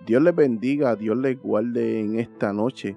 Dios 0.00 0.22
les 0.22 0.34
bendiga, 0.34 0.96
Dios 0.96 1.16
les 1.16 1.40
guarde 1.40 2.00
en 2.00 2.18
esta 2.18 2.52
noche. 2.52 2.96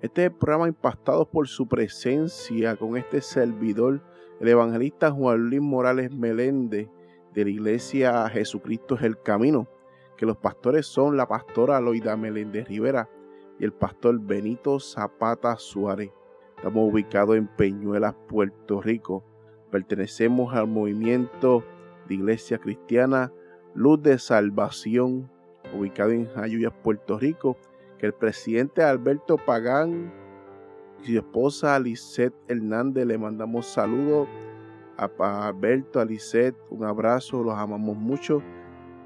Este 0.00 0.30
programa 0.30 0.68
impactado 0.68 1.28
por 1.28 1.48
su 1.48 1.68
presencia 1.68 2.76
con 2.76 2.96
este 2.96 3.20
servidor, 3.20 4.00
el 4.40 4.48
evangelista 4.48 5.10
Juan 5.10 5.50
Luis 5.50 5.60
Morales 5.60 6.10
Meléndez 6.12 6.88
de 7.34 7.44
la 7.44 7.50
iglesia 7.50 8.28
Jesucristo 8.30 8.94
es 8.94 9.02
el 9.02 9.20
Camino, 9.20 9.68
que 10.16 10.24
los 10.24 10.38
pastores 10.38 10.86
son 10.86 11.18
la 11.18 11.26
pastora 11.26 11.78
Loida 11.80 12.16
Meléndez 12.16 12.68
Rivera 12.68 13.10
y 13.58 13.64
el 13.64 13.72
pastor 13.72 14.18
Benito 14.18 14.80
Zapata 14.80 15.56
Suárez. 15.56 16.10
Estamos 16.56 16.90
ubicados 16.90 17.36
en 17.36 17.48
Peñuelas, 17.48 18.14
Puerto 18.28 18.80
Rico. 18.80 19.24
Pertenecemos 19.70 20.54
al 20.54 20.68
movimiento 20.68 21.64
de 22.08 22.14
Iglesia 22.14 22.56
Cristiana 22.56 23.30
Luz 23.74 24.00
de 24.02 24.18
Salvación 24.18 25.30
ubicado 25.74 26.10
en 26.10 26.26
Jayuya, 26.26 26.70
Puerto 26.70 27.18
Rico, 27.18 27.56
que 27.98 28.06
el 28.06 28.12
presidente 28.12 28.82
Alberto 28.82 29.36
Pagán 29.36 30.12
y 31.02 31.12
su 31.12 31.18
esposa 31.18 31.78
Lisette 31.78 32.34
Hernández 32.48 33.06
le 33.06 33.18
mandamos 33.18 33.66
saludos 33.66 34.28
a 34.96 35.48
Alberto, 35.48 36.00
a 36.00 36.04
Lisette, 36.04 36.56
un 36.70 36.84
abrazo, 36.84 37.42
los 37.42 37.54
amamos 37.54 37.96
mucho. 37.96 38.42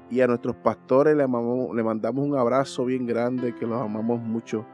Y 0.09 0.21
a 0.21 0.27
nuestros 0.27 0.55
pastores 0.57 1.15
le, 1.15 1.27
mandamos 1.27 2.25
un 2.25 2.37
abrazo 2.37 2.85
bien 2.85 3.05
grande, 3.05 3.55
que 3.55 3.65
los 3.65 3.81
amamos 3.81 4.21
mucho. 4.21 4.65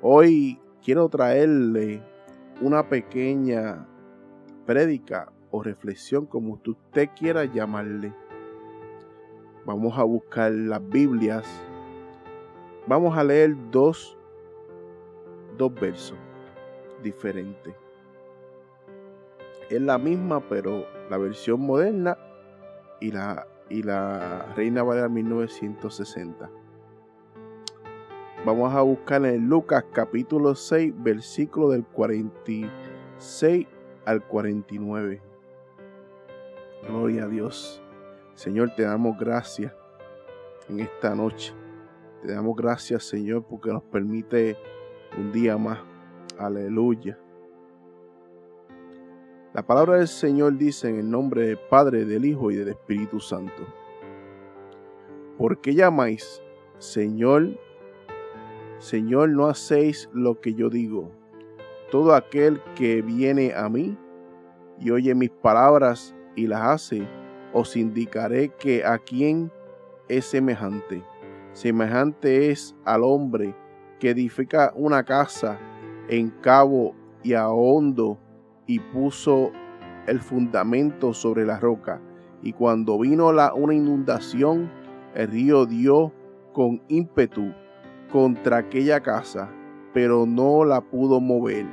Hoy 0.00 0.60
quiero 0.84 1.08
traerle 1.08 2.02
una 2.60 2.88
pequeña 2.88 3.86
prédica 4.64 5.32
o 5.50 5.62
reflexión, 5.62 6.26
como 6.26 6.60
usted 6.64 7.10
quiera 7.18 7.44
llamarle 7.44 8.12
Vamos 9.66 9.98
a 9.98 10.04
buscar 10.04 10.52
las 10.52 10.88
Biblias. 10.88 11.44
Vamos 12.86 13.18
a 13.18 13.24
leer 13.24 13.56
dos, 13.72 14.16
dos 15.58 15.74
versos 15.74 16.16
diferentes. 17.02 17.74
Es 19.68 19.80
la 19.80 19.98
misma, 19.98 20.40
pero 20.48 20.86
la 21.10 21.18
versión 21.18 21.60
moderna 21.62 22.16
y 23.00 23.10
la, 23.10 23.48
y 23.68 23.82
la 23.82 24.46
Reina 24.54 24.84
Valera 24.84 25.08
1960. 25.08 26.48
Vamos 28.44 28.72
a 28.72 28.82
buscar 28.82 29.26
en 29.26 29.48
Lucas 29.48 29.84
capítulo 29.92 30.54
6, 30.54 30.94
versículo 30.98 31.70
del 31.70 31.84
46 31.86 33.66
al 34.04 34.22
49. 34.22 35.20
Gloria 36.88 37.24
a 37.24 37.26
Dios. 37.26 37.82
Señor, 38.36 38.74
te 38.76 38.82
damos 38.82 39.18
gracias 39.18 39.72
en 40.68 40.80
esta 40.80 41.14
noche. 41.14 41.54
Te 42.20 42.32
damos 42.32 42.54
gracias, 42.54 43.04
Señor, 43.04 43.46
porque 43.48 43.72
nos 43.72 43.82
permite 43.84 44.58
un 45.18 45.32
día 45.32 45.56
más. 45.56 45.78
Aleluya. 46.38 47.18
La 49.54 49.66
palabra 49.66 49.96
del 49.96 50.08
Señor 50.08 50.58
dice 50.58 50.90
en 50.90 50.98
el 50.98 51.10
nombre 51.10 51.46
del 51.46 51.58
Padre, 51.58 52.04
del 52.04 52.26
Hijo 52.26 52.50
y 52.50 52.56
del 52.56 52.68
Espíritu 52.68 53.20
Santo. 53.20 53.66
¿Por 55.38 55.62
qué 55.62 55.74
llamáis, 55.74 56.42
Señor, 56.76 57.58
Señor, 58.78 59.30
no 59.30 59.46
hacéis 59.46 60.10
lo 60.12 60.42
que 60.42 60.52
yo 60.52 60.68
digo? 60.68 61.10
Todo 61.90 62.14
aquel 62.14 62.60
que 62.74 63.00
viene 63.00 63.54
a 63.54 63.70
mí 63.70 63.96
y 64.78 64.90
oye 64.90 65.14
mis 65.14 65.30
palabras 65.30 66.14
y 66.34 66.46
las 66.46 66.60
hace, 66.60 67.08
os 67.56 67.74
indicaré 67.74 68.50
que 68.50 68.84
a 68.84 68.98
quien 68.98 69.50
es 70.08 70.26
semejante. 70.26 71.02
Semejante 71.52 72.50
es 72.50 72.76
al 72.84 73.02
hombre 73.02 73.54
que 73.98 74.10
edifica 74.10 74.74
una 74.76 75.04
casa 75.04 75.58
en 76.10 76.28
cabo 76.42 76.94
y 77.22 77.32
a 77.32 77.48
hondo 77.48 78.18
y 78.66 78.78
puso 78.78 79.52
el 80.06 80.20
fundamento 80.20 81.14
sobre 81.14 81.46
la 81.46 81.58
roca. 81.58 82.02
Y 82.42 82.52
cuando 82.52 82.98
vino 82.98 83.32
la, 83.32 83.54
una 83.54 83.72
inundación, 83.72 84.70
el 85.14 85.28
río 85.28 85.64
dio 85.64 86.12
con 86.52 86.82
ímpetu 86.88 87.54
contra 88.12 88.58
aquella 88.58 89.00
casa, 89.00 89.50
pero 89.94 90.26
no 90.26 90.66
la 90.66 90.82
pudo 90.82 91.22
mover, 91.22 91.64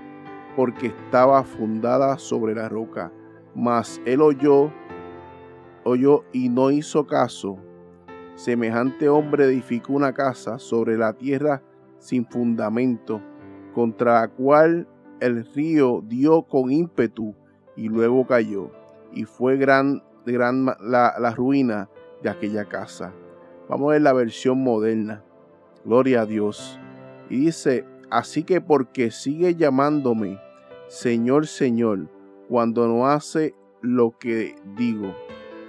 porque 0.55 0.87
estaba 0.87 1.43
fundada 1.43 2.17
sobre 2.17 2.55
la 2.55 2.69
roca. 2.69 3.11
Mas 3.53 4.01
él 4.05 4.21
oyó 4.21 4.71
oyó 5.83 6.23
y 6.31 6.49
no 6.49 6.71
hizo 6.71 7.05
caso. 7.07 7.57
Semejante 8.35 9.09
hombre 9.09 9.45
edificó 9.45 9.93
una 9.93 10.13
casa 10.13 10.59
sobre 10.59 10.97
la 10.97 11.13
tierra 11.13 11.61
sin 11.99 12.25
fundamento, 12.25 13.21
contra 13.73 14.21
la 14.21 14.27
cual 14.27 14.87
el 15.19 15.45
río 15.53 16.03
dio 16.05 16.43
con 16.43 16.71
ímpetu 16.71 17.35
y 17.75 17.87
luego 17.89 18.25
cayó, 18.25 18.71
y 19.13 19.23
fue 19.25 19.57
gran, 19.57 20.03
gran 20.25 20.65
la, 20.65 21.13
la 21.19 21.31
ruina 21.35 21.89
de 22.21 22.29
aquella 22.29 22.65
casa. 22.65 23.13
Vamos 23.69 23.89
a 23.89 23.93
ver 23.93 24.01
la 24.01 24.13
versión 24.13 24.63
moderna. 24.63 25.23
Gloria 25.85 26.21
a 26.21 26.25
Dios. 26.25 26.79
Y 27.29 27.45
dice, 27.45 27.85
así 28.09 28.43
que 28.43 28.61
porque 28.61 29.11
sigue 29.11 29.55
llamándome 29.55 30.39
Señor, 30.87 31.47
Señor, 31.47 32.07
cuando 32.49 32.87
no 32.87 33.07
hace 33.07 33.55
lo 33.81 34.11
que 34.17 34.55
digo 34.75 35.13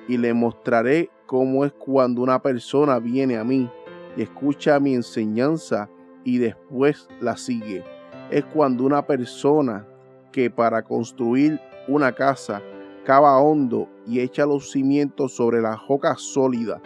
y 0.08 0.18
le 0.18 0.34
mostraré 0.34 1.10
cómo 1.26 1.64
es 1.64 1.72
cuando 1.72 2.22
una 2.22 2.40
persona 2.40 2.98
viene 2.98 3.36
a 3.36 3.44
mí 3.44 3.70
y 4.16 4.22
escucha 4.22 4.78
mi 4.80 4.94
enseñanza 4.94 5.88
y 6.24 6.38
después 6.38 7.08
la 7.20 7.36
sigue. 7.36 7.84
Es 8.30 8.44
cuando 8.44 8.84
una 8.84 9.06
persona 9.06 9.86
que 10.32 10.50
para 10.50 10.82
construir 10.82 11.60
una 11.88 12.12
casa 12.12 12.62
cava 13.04 13.38
hondo 13.38 13.88
y 14.06 14.20
echa 14.20 14.46
los 14.46 14.70
cimientos 14.70 15.34
sobre 15.34 15.60
la 15.60 15.78
roca 15.88 16.14
sólida 16.16 16.80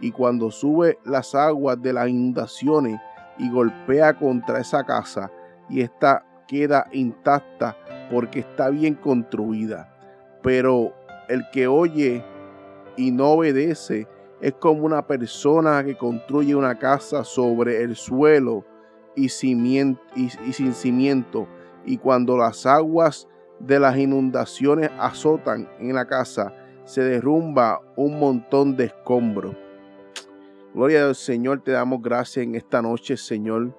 y 0.00 0.10
cuando 0.10 0.50
sube 0.50 0.98
las 1.04 1.34
aguas 1.34 1.80
de 1.80 1.92
las 1.92 2.08
inundaciones 2.08 3.00
y 3.38 3.50
golpea 3.50 4.14
contra 4.18 4.60
esa 4.60 4.84
casa 4.84 5.30
y 5.70 5.80
esta 5.80 6.26
queda 6.46 6.86
intacta 6.92 7.76
porque 8.10 8.40
está 8.40 8.68
bien 8.68 8.94
construida. 8.94 9.88
Pero 10.42 10.92
el 11.28 11.48
que 11.52 11.66
oye 11.66 12.22
y 12.96 13.10
no 13.10 13.32
obedece 13.32 14.06
es 14.42 14.54
como 14.54 14.84
una 14.84 15.06
persona 15.06 15.84
que 15.84 15.96
construye 15.96 16.56
una 16.56 16.76
casa 16.76 17.22
sobre 17.22 17.80
el 17.82 17.94
suelo 17.94 18.64
y, 19.14 19.26
y, 19.26 19.28
sin 20.52 20.74
cimiento. 20.74 21.46
Y 21.86 21.96
cuando 21.96 22.36
las 22.36 22.66
aguas 22.66 23.28
de 23.60 23.78
las 23.78 23.96
inundaciones 23.96 24.90
azotan 24.98 25.68
en 25.78 25.94
la 25.94 26.06
casa, 26.06 26.52
se 26.84 27.02
derrumba 27.02 27.80
un 27.96 28.18
montón 28.18 28.76
de 28.76 28.86
escombros. 28.86 29.54
Gloria 30.74 31.06
al 31.06 31.14
Señor, 31.14 31.62
te 31.62 31.70
damos 31.70 32.02
gracias 32.02 32.44
en 32.44 32.56
esta 32.56 32.82
noche, 32.82 33.16
Señor. 33.16 33.76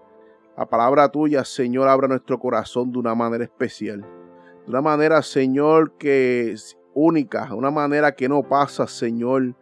La 0.55 0.65
palabra 0.65 1.09
tuya, 1.09 1.43
Señor, 1.43 1.89
abra 1.89 2.07
nuestro 2.07 2.39
corazón 2.39 2.91
de 2.91 2.99
una 2.99 3.15
manera 3.15 3.43
especial. 3.43 4.01
De 4.01 4.69
una 4.69 4.81
manera, 4.81 5.21
Señor, 5.23 5.97
que 5.97 6.55
única, 6.93 7.53
una 7.53 7.71
manera 7.71 8.13
que 8.13 8.29
no 8.29 8.43
pasa, 8.43 8.87
Señor. 8.87 9.55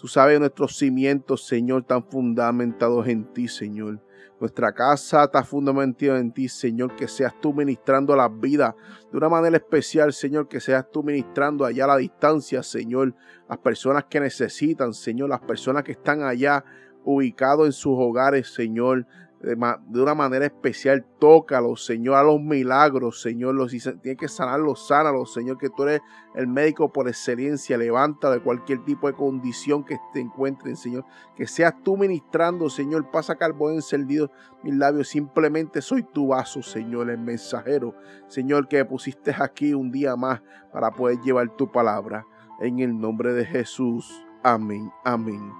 Tú 0.00 0.08
sabes 0.08 0.38
nuestros 0.38 0.76
cimientos, 0.76 1.46
Señor, 1.46 1.84
tan 1.84 2.04
fundamentados 2.04 3.06
en 3.08 3.24
ti, 3.32 3.48
Señor. 3.48 4.00
Nuestra 4.40 4.72
casa 4.72 5.24
está 5.24 5.44
fundamentada 5.44 6.18
en 6.18 6.32
ti, 6.32 6.48
Señor, 6.48 6.94
que 6.96 7.08
seas 7.08 7.32
tú 7.40 7.54
ministrando 7.54 8.14
las 8.16 8.28
vidas 8.40 8.74
de 9.10 9.16
una 9.16 9.28
manera 9.28 9.56
especial, 9.56 10.12
Señor, 10.12 10.48
que 10.48 10.60
seas 10.60 10.90
tú 10.90 11.02
ministrando 11.02 11.64
allá 11.64 11.84
a 11.84 11.88
la 11.88 11.96
distancia, 11.96 12.62
Señor, 12.62 13.14
las 13.48 13.58
personas 13.58 14.04
que 14.04 14.20
necesitan, 14.20 14.92
Señor, 14.92 15.30
las 15.30 15.40
personas 15.40 15.84
que 15.84 15.92
están 15.92 16.22
allá 16.22 16.64
ubicados 17.04 17.66
en 17.66 17.72
sus 17.72 17.94
hogares, 17.96 18.52
Señor, 18.52 19.06
de, 19.44 20.02
una 20.02 20.14
manera 20.14 20.46
especial. 20.46 21.04
Tócalo, 21.18 21.76
Señor, 21.76 22.16
a 22.16 22.22
los 22.22 22.40
milagros, 22.40 23.20
Señor. 23.20 23.54
Los, 23.54 23.70
si 23.70 23.80
tiene 24.00 24.16
que 24.16 24.28
sanarlos, 24.28 24.86
sánalos, 24.88 25.32
Señor, 25.32 25.58
que 25.58 25.70
tú 25.70 25.84
eres 25.84 26.00
el 26.34 26.46
médico 26.46 26.92
por 26.92 27.08
excelencia. 27.08 27.76
Levanta 27.76 28.30
de 28.30 28.40
cualquier 28.40 28.84
tipo 28.84 29.06
de 29.06 29.14
condición 29.14 29.84
que 29.84 29.98
te 30.12 30.20
encuentren, 30.20 30.76
Señor. 30.76 31.04
Que 31.36 31.46
seas 31.46 31.74
tú 31.82 31.96
ministrando, 31.96 32.70
Señor. 32.70 33.10
Pasa 33.10 33.36
carbón 33.36 33.74
encendido 33.74 34.30
mis 34.62 34.74
labios. 34.74 35.08
Simplemente 35.08 35.82
soy 35.82 36.02
tu 36.02 36.28
vaso, 36.28 36.62
Señor, 36.62 37.10
el 37.10 37.18
mensajero, 37.18 37.94
Señor, 38.28 38.68
que 38.68 38.84
pusiste 38.84 39.34
aquí 39.38 39.74
un 39.74 39.90
día 39.90 40.16
más 40.16 40.42
para 40.72 40.90
poder 40.90 41.20
llevar 41.20 41.48
tu 41.56 41.70
palabra. 41.70 42.26
En 42.60 42.78
el 42.78 42.98
nombre 42.98 43.32
de 43.32 43.44
Jesús. 43.44 44.24
Amén. 44.42 44.90
Amén. 45.04 45.52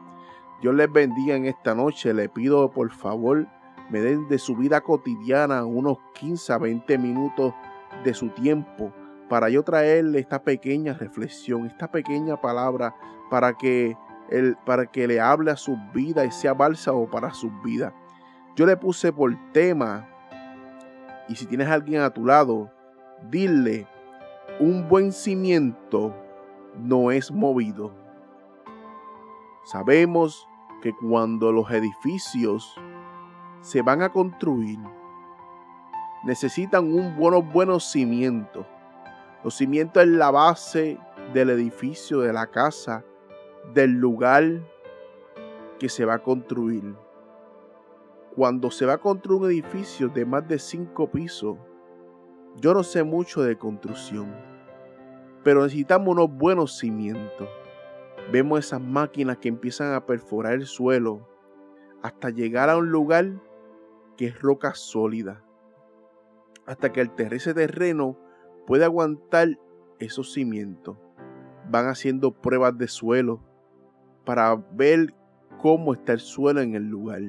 Dios 0.62 0.74
les 0.74 0.90
bendiga 0.90 1.34
en 1.34 1.44
esta 1.44 1.74
noche. 1.74 2.14
Le 2.14 2.28
pido 2.28 2.70
por 2.70 2.90
favor 2.90 3.46
me 3.90 4.00
den 4.00 4.28
de 4.28 4.38
su 4.38 4.56
vida 4.56 4.80
cotidiana 4.80 5.64
unos 5.64 5.98
15 6.14 6.52
a 6.52 6.58
20 6.58 6.98
minutos 6.98 7.54
de 8.02 8.14
su 8.14 8.30
tiempo 8.30 8.92
para 9.28 9.48
yo 9.48 9.62
traerle 9.62 10.18
esta 10.18 10.42
pequeña 10.42 10.94
reflexión, 10.94 11.66
esta 11.66 11.90
pequeña 11.90 12.40
palabra 12.40 12.94
para 13.30 13.56
que 13.56 13.96
para 14.64 14.86
que 14.86 15.06
le 15.06 15.20
hable 15.20 15.50
a 15.50 15.56
sus 15.56 15.76
vidas 15.92 16.26
y 16.26 16.30
sea 16.30 16.54
bálsamo 16.54 17.08
para 17.10 17.32
sus 17.34 17.50
vidas. 17.62 17.92
Yo 18.56 18.66
le 18.66 18.76
puse 18.76 19.12
por 19.12 19.34
tema, 19.52 20.08
y 21.28 21.36
si 21.36 21.46
tienes 21.46 21.68
a 21.68 21.74
alguien 21.74 22.00
a 22.00 22.10
tu 22.10 22.24
lado, 22.24 22.70
dile, 23.30 23.86
un 24.60 24.88
buen 24.88 25.12
cimiento 25.12 26.14
no 26.76 27.10
es 27.10 27.30
movido. 27.30 27.92
Sabemos 29.64 30.48
que 30.82 30.92
cuando 30.94 31.52
los 31.52 31.70
edificios 31.70 32.74
se 33.64 33.80
van 33.80 34.02
a 34.02 34.10
construir, 34.10 34.78
necesitan 36.22 36.84
un 36.84 37.16
buenos, 37.16 37.50
buenos 37.50 37.90
cimientos. 37.90 38.66
Los 39.42 39.54
cimientos 39.54 40.02
es 40.02 40.10
la 40.10 40.30
base 40.30 40.98
del 41.32 41.48
edificio, 41.48 42.20
de 42.20 42.34
la 42.34 42.48
casa, 42.48 43.02
del 43.72 43.92
lugar 43.92 44.44
que 45.78 45.88
se 45.88 46.04
va 46.04 46.14
a 46.14 46.22
construir. 46.22 46.94
Cuando 48.36 48.70
se 48.70 48.84
va 48.84 48.94
a 48.94 48.98
construir 48.98 49.40
un 49.40 49.50
edificio 49.50 50.10
de 50.10 50.26
más 50.26 50.46
de 50.46 50.58
cinco 50.58 51.10
pisos, 51.10 51.56
yo 52.56 52.74
no 52.74 52.82
sé 52.82 53.02
mucho 53.02 53.42
de 53.42 53.56
construcción, 53.56 54.30
pero 55.42 55.62
necesitamos 55.62 56.08
unos 56.08 56.30
buenos 56.30 56.76
cimientos. 56.76 57.48
Vemos 58.30 58.58
esas 58.58 58.82
máquinas 58.82 59.38
que 59.38 59.48
empiezan 59.48 59.94
a 59.94 60.04
perforar 60.04 60.52
el 60.52 60.66
suelo 60.66 61.26
hasta 62.02 62.28
llegar 62.28 62.68
a 62.68 62.76
un 62.76 62.90
lugar 62.90 63.32
que 64.16 64.26
es 64.26 64.40
roca 64.40 64.74
sólida. 64.74 65.44
Hasta 66.66 66.92
que 66.92 67.00
el 67.00 67.10
terreno 67.14 68.18
puede 68.66 68.84
aguantar 68.84 69.48
esos 69.98 70.32
cimientos. 70.32 70.96
Van 71.70 71.86
haciendo 71.86 72.32
pruebas 72.32 72.76
de 72.78 72.88
suelo 72.88 73.42
para 74.24 74.54
ver 74.72 75.14
cómo 75.60 75.94
está 75.94 76.12
el 76.12 76.20
suelo 76.20 76.60
en 76.60 76.74
el 76.74 76.84
lugar. 76.84 77.22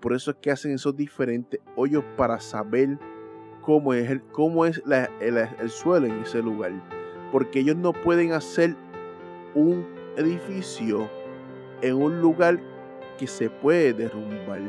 Por 0.00 0.14
eso 0.14 0.32
es 0.32 0.36
que 0.38 0.50
hacen 0.50 0.72
esos 0.72 0.96
diferentes 0.96 1.60
hoyos 1.76 2.04
para 2.16 2.40
saber 2.40 2.98
cómo 3.62 3.94
es, 3.94 4.10
el, 4.10 4.22
cómo 4.22 4.66
es 4.66 4.82
el 5.20 5.70
suelo 5.70 6.06
en 6.06 6.20
ese 6.20 6.42
lugar. 6.42 6.72
Porque 7.30 7.60
ellos 7.60 7.76
no 7.76 7.92
pueden 7.92 8.32
hacer 8.32 8.76
un 9.54 9.86
edificio 10.16 11.08
en 11.80 11.96
un 11.96 12.20
lugar 12.20 12.60
que 13.18 13.26
se 13.26 13.50
puede 13.50 13.92
derrumbar, 13.92 14.60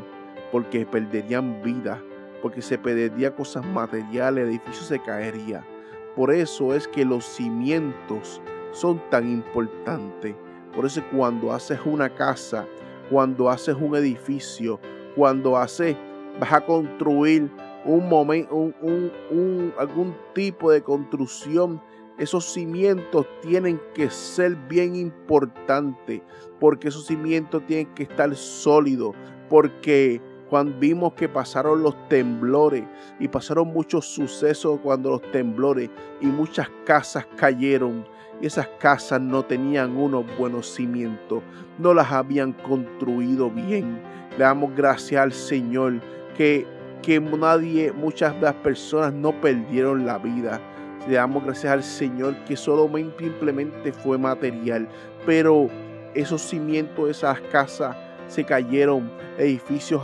porque 0.54 0.86
perderían 0.86 1.60
vida, 1.64 2.00
porque 2.40 2.62
se 2.62 2.78
perdería 2.78 3.34
cosas 3.34 3.66
materiales, 3.66 4.44
el 4.44 4.50
edificio 4.50 4.84
se 4.84 5.00
caería. 5.00 5.66
Por 6.14 6.32
eso 6.32 6.72
es 6.76 6.86
que 6.86 7.04
los 7.04 7.24
cimientos 7.24 8.40
son 8.70 9.02
tan 9.10 9.28
importantes. 9.28 10.36
Por 10.72 10.86
eso 10.86 11.02
cuando 11.10 11.52
haces 11.52 11.80
una 11.84 12.08
casa, 12.08 12.68
cuando 13.10 13.50
haces 13.50 13.74
un 13.74 13.96
edificio, 13.96 14.78
cuando 15.16 15.56
haces, 15.56 15.96
vas 16.38 16.52
a 16.52 16.60
construir 16.60 17.50
un 17.84 18.08
momento, 18.08 18.54
un, 18.54 19.74
algún 19.76 20.14
tipo 20.36 20.70
de 20.70 20.84
construcción, 20.84 21.82
esos 22.16 22.44
cimientos 22.44 23.26
tienen 23.42 23.80
que 23.92 24.08
ser 24.08 24.54
bien 24.68 24.94
importantes, 24.94 26.22
porque 26.60 26.86
esos 26.86 27.06
cimientos 27.08 27.66
tienen 27.66 27.92
que 27.92 28.04
estar 28.04 28.32
sólidos, 28.36 29.16
porque 29.48 30.22
cuando 30.54 30.78
vimos 30.78 31.14
que 31.14 31.28
pasaron 31.28 31.82
los 31.82 32.08
temblores 32.08 32.84
y 33.18 33.26
pasaron 33.26 33.72
muchos 33.72 34.06
sucesos 34.06 34.78
cuando 34.84 35.10
los 35.10 35.32
temblores 35.32 35.90
y 36.20 36.26
muchas 36.26 36.70
casas 36.86 37.26
cayeron, 37.34 38.06
y 38.40 38.46
esas 38.46 38.68
casas 38.78 39.20
no 39.20 39.44
tenían 39.44 39.96
unos 39.96 40.24
buenos 40.38 40.72
cimientos, 40.72 41.42
no 41.76 41.92
las 41.92 42.12
habían 42.12 42.52
construido 42.52 43.50
bien. 43.50 43.98
Le 44.38 44.44
damos 44.44 44.76
gracias 44.76 45.20
al 45.20 45.32
Señor 45.32 45.94
que, 46.36 46.68
que 47.02 47.18
nadie, 47.18 47.90
muchas 47.90 48.32
de 48.36 48.42
las 48.42 48.54
personas 48.54 49.12
no 49.12 49.32
perdieron 49.40 50.06
la 50.06 50.18
vida. 50.18 50.60
Le 51.08 51.16
damos 51.16 51.44
gracias 51.44 51.72
al 51.72 51.82
Señor 51.82 52.36
que 52.44 52.56
solamente 52.56 53.24
simplemente 53.24 53.92
fue 53.92 54.18
material, 54.18 54.88
pero 55.26 55.68
esos 56.14 56.42
cimientos 56.42 57.10
esas 57.10 57.40
casas 57.40 57.96
se 58.28 58.44
cayeron, 58.44 59.10
edificios 59.38 60.02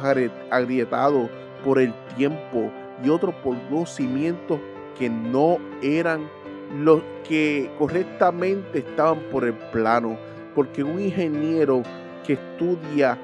agrietados 0.51 1.29
por 1.65 1.79
el 1.79 1.93
tiempo 2.17 2.71
y 3.05 3.09
otros 3.09 3.35
por 3.37 3.57
los 3.71 3.91
cimientos 3.91 4.61
que 4.99 5.09
no 5.09 5.59
eran 5.83 6.29
los 6.79 7.03
que 7.27 7.71
correctamente 7.79 8.81
estaban 8.81 9.21
por 9.31 9.45
el 9.45 9.55
plano, 9.55 10.17
porque 10.55 10.83
un 10.83 11.01
ingeniero 11.01 11.83
que 12.27 12.35
estudia 12.35 13.19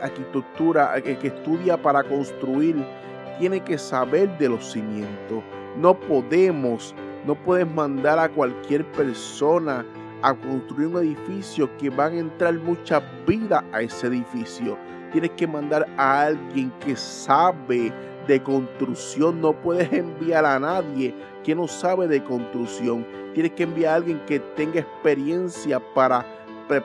arquitectura, 0.00 1.00
que 1.02 1.26
estudia 1.26 1.80
para 1.80 2.02
construir, 2.02 2.76
tiene 3.38 3.60
que 3.60 3.78
saber 3.78 4.36
de 4.38 4.48
los 4.48 4.72
cimientos. 4.72 5.42
No 5.76 5.98
podemos, 5.98 6.94
no 7.26 7.34
puedes 7.34 7.68
mandar 7.68 8.18
a 8.18 8.28
cualquier 8.28 8.84
persona 8.92 9.84
a 10.24 10.34
construir 10.34 10.88
un 10.88 10.96
edificio 10.96 11.68
que 11.76 11.90
van 11.90 12.14
a 12.14 12.20
entrar 12.20 12.54
mucha 12.54 13.00
vida 13.26 13.62
a 13.72 13.82
ese 13.82 14.06
edificio. 14.06 14.78
Tienes 15.12 15.32
que 15.32 15.46
mandar 15.46 15.86
a 15.98 16.22
alguien 16.22 16.72
que 16.80 16.96
sabe 16.96 17.92
de 18.26 18.42
construcción. 18.42 19.42
No 19.42 19.52
puedes 19.52 19.92
enviar 19.92 20.46
a 20.46 20.58
nadie 20.58 21.14
que 21.44 21.54
no 21.54 21.68
sabe 21.68 22.08
de 22.08 22.24
construcción. 22.24 23.06
Tienes 23.34 23.52
que 23.52 23.64
enviar 23.64 23.92
a 23.92 23.96
alguien 23.96 24.18
que 24.26 24.40
tenga 24.40 24.80
experiencia 24.80 25.78
para, 25.92 26.24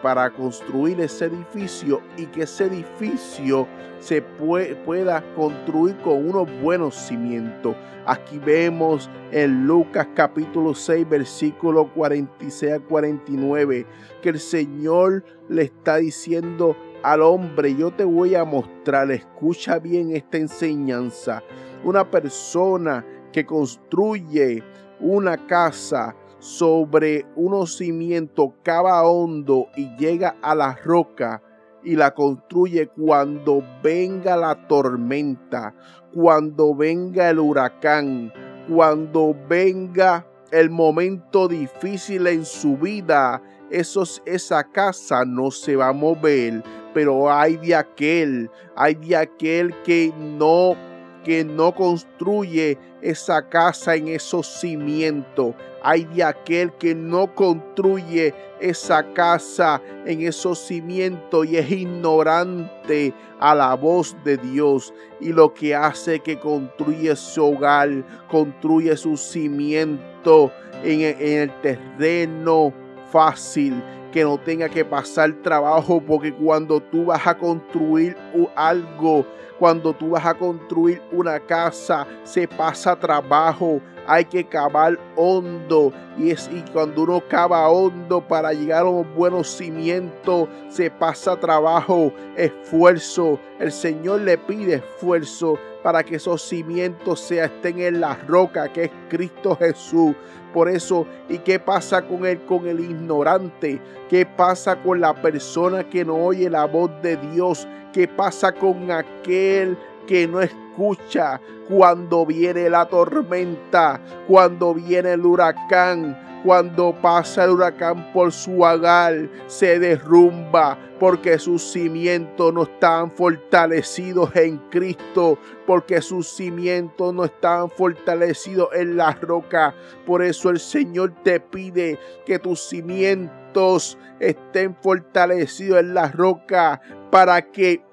para 0.02 0.30
construir 0.30 1.00
ese 1.00 1.26
edificio 1.26 2.02
y 2.18 2.26
que 2.28 2.44
ese 2.44 2.66
edificio 2.66 3.68
se 4.00 4.22
pueda 4.22 5.24
construir 5.36 5.98
con 5.98 6.30
unos 6.30 6.48
buenos 6.62 6.96
cimientos. 6.96 7.76
Aquí 8.06 8.40
vemos 8.40 9.10
en 9.32 9.68
Lucas 9.68 10.08
capítulo 10.16 10.74
6 10.74 11.08
versículo 11.08 11.88
46 11.94 12.74
a 12.74 12.80
49 12.80 13.86
que 14.22 14.30
el 14.30 14.40
Señor 14.40 15.24
le 15.48 15.64
está 15.64 15.98
diciendo 15.98 16.76
al 17.02 17.22
hombre, 17.22 17.74
yo 17.76 17.92
te 17.92 18.04
voy 18.04 18.36
a 18.36 18.44
mostrar, 18.44 19.10
escucha 19.12 19.80
bien 19.80 20.14
esta 20.14 20.38
enseñanza. 20.38 21.42
Una 21.86 22.10
persona 22.10 23.06
que 23.32 23.46
construye 23.46 24.62
una 25.00 25.38
casa 25.48 26.14
sobre 26.40 27.26
unos 27.36 27.78
cimientos, 27.78 28.52
cava 28.64 29.04
hondo 29.04 29.68
y 29.76 29.96
llega 29.98 30.36
a 30.42 30.56
la 30.56 30.76
roca 30.84 31.42
y 31.84 31.96
la 31.96 32.14
construye 32.14 32.88
cuando 32.88 33.64
venga 33.84 34.36
la 34.36 34.68
tormenta, 34.68 35.74
cuando 36.14 36.76
venga 36.76 37.30
el 37.30 37.40
huracán, 37.40 38.34
cuando 38.68 39.36
venga 39.48 40.26
el 40.52 40.70
momento 40.70 41.48
difícil 41.48 42.28
en 42.28 42.46
su 42.46 42.78
vida, 42.78 43.42
esa 43.70 44.64
casa 44.64 45.24
no 45.26 45.52
se 45.52 45.76
va 45.76 45.90
a 45.90 45.94
mover, 45.94 46.64
pero 46.94 47.32
hay 47.32 47.58
de 47.58 47.76
aquel, 47.76 48.50
hay 48.76 48.96
de 48.96 49.16
aquel 49.16 49.74
que 49.84 50.12
no 50.18 50.76
que 51.24 51.44
no 51.44 51.76
construye 51.76 52.78
esa 53.02 53.48
casa 53.50 53.96
en 53.96 54.08
esos 54.08 54.48
cimientos. 54.48 55.54
Hay 55.82 56.04
de 56.06 56.24
aquel 56.24 56.72
que 56.74 56.94
no 56.94 57.34
construye 57.34 58.34
esa 58.60 59.04
casa 59.14 59.82
en 60.06 60.22
esos 60.22 60.60
cimientos 60.60 61.46
y 61.48 61.58
es 61.58 61.72
ignorante 61.72 63.14
a 63.40 63.56
la 63.56 63.74
voz 63.76 64.16
de 64.24 64.38
Dios. 64.38 64.94
Y 65.20 65.32
lo 65.32 65.54
que 65.54 65.76
hace 65.76 66.20
que 66.20 66.40
construye 66.40 67.16
su 67.16 67.44
hogar, 67.44 67.90
construye 68.30 68.96
su 68.98 69.16
cimiento 69.18 70.52
en, 70.84 71.02
en 71.02 71.42
el 71.44 71.62
terreno 71.62 72.74
fácil 73.12 73.82
que 74.12 74.24
no 74.24 74.38
tenga 74.38 74.68
que 74.70 74.84
pasar 74.84 75.34
trabajo, 75.44 76.02
porque 76.02 76.34
cuando 76.34 76.80
tú 76.80 77.06
vas 77.06 77.26
a 77.28 77.38
construir 77.38 78.18
algo, 78.56 79.26
cuando 79.60 79.94
tú 79.94 80.12
vas 80.12 80.26
a 80.26 80.34
construir 80.34 81.02
una 81.12 81.40
casa, 81.40 82.08
se 82.24 82.48
pasa 82.48 82.96
trabajo, 82.96 83.82
hay 84.10 84.26
que 84.26 84.44
cavar 84.44 84.98
hondo 85.16 85.94
y, 86.18 86.32
es, 86.32 86.50
y 86.52 86.64
cuando 86.72 87.04
uno 87.04 87.22
cava 87.30 87.70
hondo 87.70 88.28
para 88.28 88.54
llegar 88.54 88.82
a 88.82 88.90
un 88.90 89.14
buenos 89.14 89.48
cimientos, 89.48 90.50
se 90.68 90.90
pasa 90.90 91.40
trabajo, 91.40 92.12
esfuerzo. 92.36 93.40
El 93.60 93.72
Señor 93.72 94.22
le 94.22 94.40
pide 94.40 94.76
esfuerzo 94.76 95.60
para 95.84 96.04
que 96.04 96.16
esos 96.16 96.42
cimientos 96.42 97.20
se 97.20 97.44
estén 97.44 97.80
en 97.80 98.02
la 98.02 98.16
roca 98.28 98.74
que 98.74 98.86
es 98.86 98.92
Cristo 99.10 99.56
Jesús. 99.56 100.16
Por 100.56 100.70
eso, 100.70 101.06
¿y 101.30 101.38
qué 101.38 101.60
pasa 101.60 102.02
con 102.02 102.26
él, 102.26 102.42
con 102.46 102.68
el 102.68 102.80
ignorante? 102.80 103.80
¿Qué 104.10 104.26
pasa 104.26 104.82
con 104.82 105.00
la 105.00 105.14
persona 105.14 105.88
que 105.88 106.04
no 106.04 106.16
oye 106.16 106.50
la 106.50 106.66
voz 106.66 106.90
de 107.04 107.16
Dios? 107.16 107.68
¿Qué 107.94 108.08
pasa 108.08 108.52
con 108.52 108.90
aquel 108.90 109.78
que 110.10 110.28
no 110.28 110.42
escucha 110.42 111.40
cuando 111.70 112.26
viene 112.26 112.68
la 112.68 112.88
tormenta, 112.88 114.02
cuando 114.28 114.74
viene 114.74 115.14
el 115.14 115.24
huracán, 115.24 116.42
cuando 116.44 117.00
pasa 117.00 117.44
el 117.44 117.52
huracán 117.52 118.12
por 118.12 118.32
su 118.32 118.64
hogar, 118.64 119.30
se 119.46 119.78
derrumba 119.78 120.80
porque 121.00 121.38
sus 121.38 121.62
cimientos 121.62 122.52
no 122.52 122.64
están 122.64 123.12
fortalecidos 123.12 124.36
en 124.36 124.58
Cristo, 124.72 125.38
porque 125.68 126.02
sus 126.02 126.28
cimientos 126.28 127.14
no 127.14 127.26
están 127.26 127.70
fortalecidos 127.70 128.70
en 128.74 128.98
la 128.98 129.12
roca. 129.12 129.76
Por 130.08 130.24
eso 130.24 130.50
el 130.50 130.60
Señor 130.60 131.14
te 131.24 131.40
pide 131.40 132.00
que 132.26 132.40
tus 132.40 132.62
cimientos 132.62 133.96
estén 134.20 134.76
fortalecidos 134.82 135.82
en 135.82 135.94
la 135.94 136.08
roca 136.08 136.82
para 137.12 137.44
que 137.44 137.84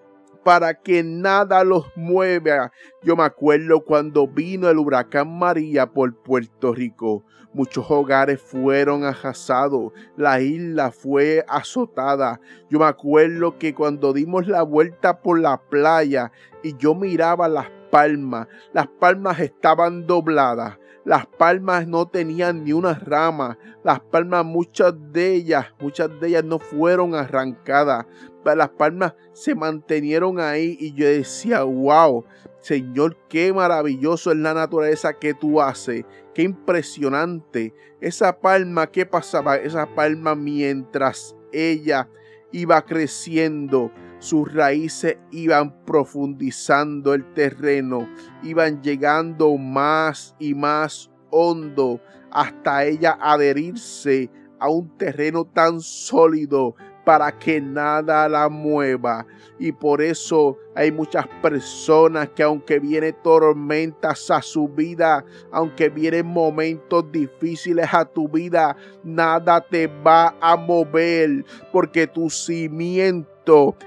para 0.47 0.75
que 0.75 1.03
nada 1.03 1.65
los 1.65 1.87
mueva. 1.97 2.71
Yo 3.03 3.17
me 3.17 3.25
acuerdo 3.25 3.81
cuando 3.81 4.29
vino 4.29 4.71
el 4.71 4.79
huracán 4.79 5.37
María 5.37 5.87
por 5.87 6.15
Puerto 6.15 6.73
Rico. 6.73 7.25
Muchos 7.53 7.91
hogares 7.91 8.41
fueron 8.41 9.03
arrasados, 9.03 9.93
la 10.17 10.41
isla 10.41 10.93
fue 10.93 11.45
azotada. 11.49 12.41
Yo 12.71 12.79
me 12.79 12.85
acuerdo 12.85 13.59
que 13.59 13.75
cuando 13.75 14.13
dimos 14.13 14.47
la 14.47 14.63
vuelta 14.63 15.21
por 15.21 15.41
la 15.41 15.61
playa 15.61 16.31
y 16.63 16.77
yo 16.77 16.95
miraba 16.95 17.49
las 17.49 17.67
palmas, 17.91 18.47
las 18.73 18.87
palmas 18.87 19.41
estaban 19.41 20.07
dobladas, 20.07 20.79
las 21.07 21.25
palmas 21.25 21.87
no 21.87 22.09
tenían 22.09 22.65
ni 22.65 22.73
una 22.73 22.95
rama, 22.95 23.57
las 23.85 24.01
palmas 24.01 24.45
muchas 24.45 24.93
de 25.13 25.35
ellas, 25.35 25.67
muchas 25.81 26.11
de 26.21 26.27
ellas 26.29 26.45
no 26.45 26.59
fueron 26.59 27.15
arrancadas, 27.15 28.07
las 28.45 28.71
palmas 28.71 29.15
se 29.33 29.55
mantenieron 29.55 30.41
ahí 30.41 30.77
y 30.81 30.95
yo 30.95 31.07
decía, 31.07 31.63
wow, 31.63 32.25
Señor, 32.61 33.17
qué 33.29 33.53
maravilloso 33.53 34.33
es 34.33 34.39
la 34.39 34.53
naturaleza 34.53 35.13
que 35.13 35.33
tú 35.33 35.61
haces, 35.61 36.05
qué 36.35 36.43
impresionante. 36.43 37.73
Esa 38.01 38.41
palma, 38.41 38.89
¿qué 38.89 39.07
pasaba? 39.07 39.57
Esa 39.57 39.87
palma 39.95 40.35
mientras 40.35 41.37
ella 41.53 42.09
iba 42.51 42.85
creciendo, 42.85 43.93
sus 44.19 44.53
raíces 44.53 45.19
iban 45.31 45.85
profundizando 45.85 47.15
el 47.15 47.25
terreno, 47.35 48.09
iban 48.43 48.83
llegando 48.83 49.57
más 49.57 50.35
y 50.39 50.55
más 50.55 51.11
hondo 51.31 52.01
hasta 52.31 52.85
ella 52.85 53.19
adherirse 53.21 54.31
a 54.59 54.69
un 54.69 54.97
terreno 54.97 55.45
tan 55.45 55.81
sólido 55.81 56.75
para 57.05 57.31
que 57.39 57.61
nada 57.61 58.29
la 58.29 58.49
mueva. 58.49 59.25
Y 59.61 59.71
por 59.71 60.03
eso 60.03 60.59
hay 60.75 60.91
muchas 60.91 61.27
personas 61.41 62.29
que 62.31 62.43
aunque 62.43 62.81
vienen 62.81 63.17
tormentas 63.23 64.29
a 64.31 64.43
su 64.43 64.69
vida, 64.69 65.25
aunque 65.53 65.89
vienen 65.89 66.27
momentos 66.27 67.05
difíciles 67.13 67.87
a 67.93 68.05
tu 68.05 68.29
vida, 68.29 68.77
nada 69.05 69.61
te 69.61 69.87
va 69.87 70.35
a 70.41 70.57
mover 70.57 71.45
porque 71.73 72.09
tu 72.09 72.29
cimiento 72.29 73.36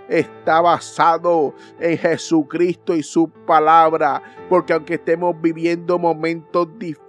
está 0.07 0.61
basado 0.61 1.53
en 1.79 1.97
Jesucristo 1.97 2.95
y 2.95 3.03
su 3.03 3.29
palabra. 3.29 4.21
Porque 4.49 4.73
aunque 4.73 4.95
estemos 4.95 5.35
viviendo 5.41 5.99
momentos 5.99 6.67
difíciles, 6.77 7.08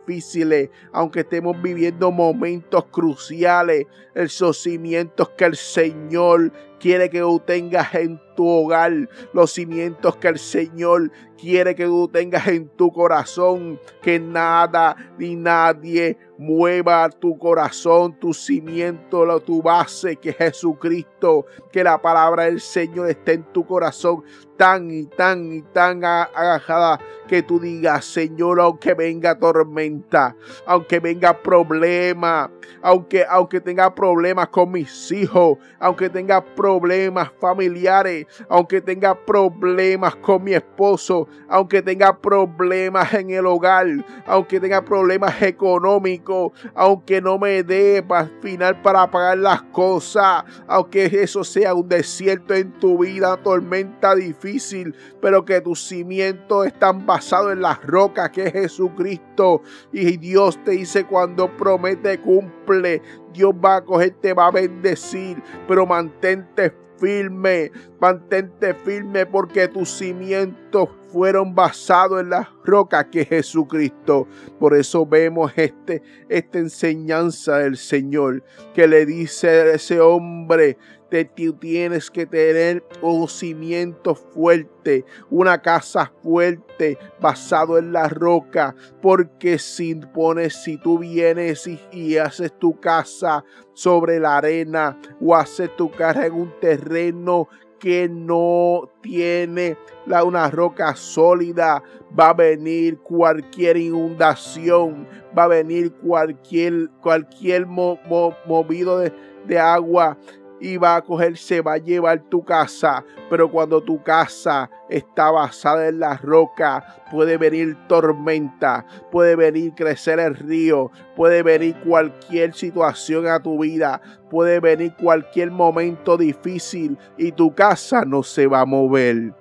aunque 0.92 1.20
estemos 1.20 1.60
viviendo 1.62 2.10
momentos 2.10 2.84
cruciales, 2.90 3.86
esos 4.14 4.58
cimientos 4.58 5.30
que 5.30 5.44
el 5.44 5.56
Señor 5.56 6.52
quiere 6.80 7.10
que 7.10 7.20
tú 7.20 7.38
tengas 7.38 7.94
en 7.94 8.20
tu 8.34 8.48
hogar, 8.48 9.08
los 9.32 9.52
cimientos 9.52 10.16
que 10.16 10.28
el 10.28 10.38
Señor 10.38 11.12
quiere 11.38 11.74
que 11.74 11.84
tú 11.84 12.08
tengas 12.08 12.48
en 12.48 12.68
tu 12.70 12.90
corazón, 12.90 13.78
que 14.02 14.18
nada 14.18 14.96
ni 15.18 15.36
nadie 15.36 16.16
mueva 16.38 17.08
tu 17.10 17.38
corazón, 17.38 18.18
tu 18.18 18.32
cimiento, 18.32 19.40
tu 19.40 19.62
base, 19.62 20.16
que 20.16 20.32
Jesucristo, 20.32 21.44
que 21.70 21.84
la 21.84 22.00
palabra 22.00 22.44
del 22.44 22.60
Señor 22.60 23.10
esté 23.10 23.34
en 23.34 23.44
tu 23.52 23.66
corazón 23.66 24.22
tan 24.56 24.90
y 24.90 25.04
tan 25.04 25.52
y 25.52 25.62
tan 25.62 26.02
agajada 26.04 26.98
que 27.30 27.44
tú 27.44 27.60
digas, 27.60 28.06
Señor, 28.06 28.58
aunque 28.58 28.92
venga 28.92 29.38
tormenta, 29.38 30.34
aunque 30.66 30.98
venga 30.98 31.32
problema, 31.32 32.50
aunque, 32.82 33.24
aunque 33.28 33.60
tenga 33.60 33.94
problemas 33.94 34.48
con 34.48 34.72
mis 34.72 35.12
hijos, 35.12 35.58
aunque 35.78 36.10
tenga 36.10 36.44
problemas 36.44 37.30
familiares, 37.40 38.26
aunque 38.48 38.80
tenga 38.80 39.14
problemas 39.14 40.16
con 40.16 40.42
mi 40.42 40.54
esposo, 40.54 41.28
aunque 41.48 41.82
tenga 41.82 42.18
problemas 42.18 43.14
en 43.14 43.30
el 43.30 43.46
hogar, 43.46 43.86
aunque 44.26 44.58
tenga 44.58 44.84
problemas 44.84 45.40
económicos, 45.40 46.50
aunque 46.74 47.20
no 47.22 47.38
me 47.38 47.62
dé 47.62 48.02
para 48.02 48.28
final 48.42 48.82
para 48.82 49.08
pagar 49.08 49.38
las 49.38 49.62
cosas, 49.62 50.42
aunque 50.66 51.04
eso 51.04 51.44
sea 51.44 51.74
un 51.74 51.88
desierto 51.88 52.54
en 52.54 52.72
tu 52.72 52.98
vida, 52.98 53.36
tormenta 53.36 54.16
difícil, 54.16 54.96
pero 55.22 55.44
que 55.44 55.60
tus 55.60 55.86
cimientos 55.86 56.66
están 56.66 57.06
basados 57.06 57.19
en 57.52 57.62
las 57.62 57.82
rocas 57.84 58.30
que 58.30 58.44
es 58.44 58.52
Jesucristo. 58.52 59.62
Y 59.92 60.16
Dios 60.16 60.62
te 60.64 60.72
dice 60.72 61.04
cuando 61.04 61.54
promete 61.56 62.20
cumple, 62.20 63.02
Dios 63.32 63.52
va 63.52 63.76
a 63.76 63.84
coger, 63.84 64.14
te 64.20 64.32
va 64.32 64.46
a 64.46 64.50
bendecir, 64.50 65.42
pero 65.68 65.86
mantente 65.86 66.72
firme, 67.00 67.72
mantente 67.98 68.74
firme 68.74 69.24
porque 69.24 69.68
tus 69.68 69.90
cimientos 69.90 70.88
fueron 71.10 71.54
basados 71.54 72.20
en 72.20 72.30
la 72.30 72.48
roca 72.64 73.08
que 73.08 73.22
es 73.22 73.28
Jesucristo. 73.28 74.28
Por 74.58 74.76
eso 74.76 75.06
vemos 75.06 75.52
este, 75.56 76.02
esta 76.28 76.58
enseñanza 76.58 77.58
del 77.58 77.76
Señor 77.76 78.44
que 78.74 78.86
le 78.86 79.06
dice 79.06 79.48
a 79.48 79.74
ese 79.74 80.00
hombre, 80.00 80.76
tú 81.10 81.52
tienes 81.54 82.10
que 82.10 82.24
tener 82.24 82.84
un 83.02 83.28
cimiento 83.28 84.14
fuerte, 84.14 85.04
una 85.28 85.60
casa 85.60 86.12
fuerte 86.22 86.98
basado 87.20 87.78
en 87.78 87.92
la 87.92 88.08
roca, 88.08 88.74
porque 89.02 89.58
si 89.58 89.94
pones, 89.94 90.62
si 90.62 90.76
tú 90.78 90.98
vienes 90.98 91.68
y, 91.92 92.16
haces 92.16 92.52
tu 92.58 92.78
casa 92.78 93.44
sobre 93.72 94.20
la 94.20 94.36
arena 94.36 94.98
o 95.20 95.34
haces 95.34 95.74
tu 95.76 95.90
casa 95.90 96.26
en 96.26 96.34
un 96.34 96.52
terreno 96.60 97.48
que 97.78 98.08
no 98.08 98.90
tiene 99.00 99.76
una 100.06 100.50
roca 100.50 100.94
sólida, 100.94 101.82
va 102.18 102.30
a 102.30 102.34
venir 102.34 102.98
cualquier 102.98 103.78
inundación, 103.78 105.08
va 105.36 105.44
a 105.44 105.48
venir 105.48 105.92
cualquier, 105.92 106.90
cualquier 107.00 107.66
movido 107.66 108.98
de 108.98 109.58
agua 109.58 110.18
y 110.60 110.76
va 110.76 110.96
a 110.96 111.02
coger, 111.02 111.36
se 111.36 111.60
va 111.60 111.74
a 111.74 111.78
llevar 111.78 112.20
tu 112.28 112.44
casa. 112.44 113.04
Pero 113.28 113.50
cuando 113.50 113.82
tu 113.82 114.02
casa 114.02 114.70
está 114.88 115.30
basada 115.30 115.88
en 115.88 116.00
la 116.00 116.16
roca, 116.16 117.02
puede 117.10 117.36
venir 117.36 117.76
tormenta, 117.88 118.84
puede 119.10 119.36
venir 119.36 119.74
crecer 119.74 120.20
el 120.20 120.34
río, 120.36 120.90
puede 121.16 121.42
venir 121.42 121.76
cualquier 121.84 122.54
situación 122.54 123.26
a 123.26 123.40
tu 123.40 123.58
vida, 123.58 124.00
puede 124.28 124.60
venir 124.60 124.94
cualquier 125.00 125.50
momento 125.50 126.16
difícil 126.16 126.98
y 127.16 127.32
tu 127.32 127.54
casa 127.54 128.04
no 128.04 128.22
se 128.22 128.46
va 128.46 128.60
a 128.60 128.66
mover. 128.66 129.34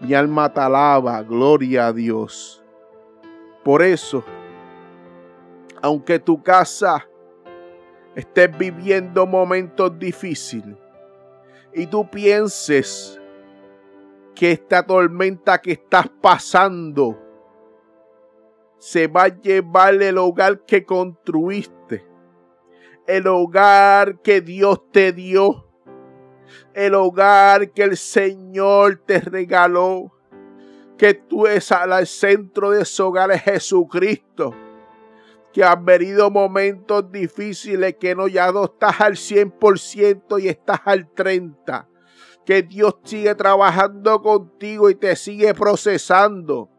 Mi 0.00 0.14
alma 0.14 0.52
te 0.52 0.60
alaba, 0.60 1.22
gloria 1.22 1.88
a 1.88 1.92
Dios. 1.92 2.62
Por 3.62 3.82
eso, 3.82 4.24
aunque 5.82 6.18
tu 6.18 6.42
casa 6.42 7.06
estés 8.20 8.56
viviendo 8.56 9.26
momentos 9.26 9.98
difíciles 9.98 10.76
y 11.72 11.86
tú 11.86 12.08
pienses 12.08 13.20
que 14.34 14.52
esta 14.52 14.84
tormenta 14.84 15.60
que 15.60 15.72
estás 15.72 16.08
pasando 16.20 17.18
se 18.78 19.06
va 19.06 19.24
a 19.24 19.40
llevar 19.40 20.02
el 20.02 20.16
hogar 20.16 20.64
que 20.64 20.84
construiste, 20.84 22.06
el 23.06 23.26
hogar 23.26 24.20
que 24.20 24.40
Dios 24.40 24.80
te 24.90 25.12
dio, 25.12 25.66
el 26.72 26.94
hogar 26.94 27.72
que 27.72 27.82
el 27.82 27.96
Señor 27.96 29.02
te 29.04 29.20
regaló, 29.20 30.12
que 30.96 31.14
tú 31.14 31.46
es 31.46 31.70
al 31.72 32.06
centro 32.06 32.70
de 32.70 32.82
ese 32.82 33.02
hogar 33.02 33.30
es 33.30 33.42
Jesucristo 33.42 34.54
que 35.52 35.64
han 35.64 35.84
venido 35.84 36.30
momentos 36.30 37.10
difíciles 37.10 37.96
que 37.98 38.14
no 38.14 38.28
ya 38.28 38.52
no 38.52 38.64
estás 38.64 39.00
al 39.00 39.14
100% 39.14 40.42
y 40.42 40.48
estás 40.48 40.80
al 40.84 41.12
30%. 41.12 41.86
Que 42.46 42.62
Dios 42.62 42.96
sigue 43.04 43.34
trabajando 43.34 44.22
contigo 44.22 44.90
y 44.90 44.94
te 44.94 45.14
sigue 45.14 45.54
procesando. 45.54 46.70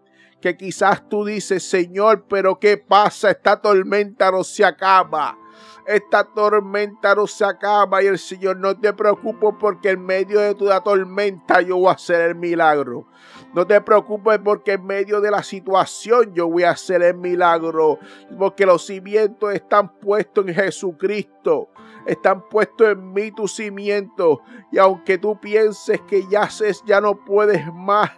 Que 0.41 0.57
quizás 0.57 1.07
tú 1.07 1.23
dices, 1.23 1.63
Señor, 1.63 2.25
pero 2.27 2.59
¿qué 2.59 2.77
pasa? 2.77 3.31
Esta 3.31 3.61
tormenta 3.61 4.31
no 4.31 4.43
se 4.43 4.65
acaba. 4.65 5.37
Esta 5.85 6.23
tormenta 6.23 7.15
no 7.15 7.25
se 7.27 7.43
acaba 7.43 8.03
y 8.03 8.07
el 8.07 8.19
Señor 8.19 8.57
no 8.57 8.77
te 8.77 8.93
preocupes 8.93 9.49
porque 9.59 9.91
en 9.91 10.05
medio 10.05 10.39
de 10.39 10.55
tu 10.55 10.67
tormenta 10.83 11.61
yo 11.61 11.77
voy 11.77 11.89
a 11.89 11.93
hacer 11.93 12.21
el 12.21 12.35
milagro. 12.35 13.07
No 13.53 13.67
te 13.67 13.81
preocupes 13.81 14.39
porque 14.43 14.73
en 14.73 14.85
medio 14.85 15.19
de 15.19 15.31
la 15.31 15.43
situación 15.43 16.33
yo 16.33 16.47
voy 16.47 16.63
a 16.63 16.71
hacer 16.71 17.01
el 17.01 17.17
milagro. 17.17 17.99
Porque 18.37 18.65
los 18.65 18.85
cimientos 18.85 19.53
están 19.53 19.99
puestos 19.99 20.47
en 20.47 20.53
Jesucristo. 20.53 21.69
Están 22.05 22.47
puestos 22.47 22.89
en 22.89 23.11
mí 23.11 23.31
tus 23.31 23.55
cimientos. 23.55 24.39
Y 24.71 24.77
aunque 24.77 25.17
tú 25.17 25.39
pienses 25.39 25.99
que 26.01 26.25
ya, 26.29 26.47
ya 26.85 27.01
no 27.01 27.15
puedes 27.15 27.65
más, 27.73 28.11